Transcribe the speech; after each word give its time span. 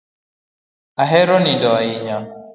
Ahero 1.03 1.33
nindo 1.39 1.67
ahinya. 1.79 2.17